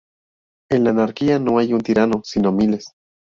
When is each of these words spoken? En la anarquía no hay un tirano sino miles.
En 0.71 0.83
la 0.85 0.89
anarquía 0.89 1.37
no 1.37 1.59
hay 1.59 1.73
un 1.73 1.81
tirano 1.81 2.21
sino 2.25 2.51
miles. 2.51 2.91